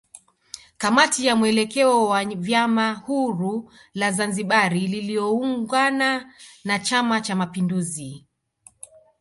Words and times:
Kamati 0.77 1.25
ya 1.25 1.35
mwelekeo 1.35 2.05
wa 2.07 2.25
vyama 2.25 2.93
huru 2.93 3.71
la 3.93 4.11
Zanzibari 4.11 4.87
lililoungana 4.87 6.33
na 6.63 6.79
chama 6.79 7.21
cha 7.21 7.35
mapinduzi 7.35 8.25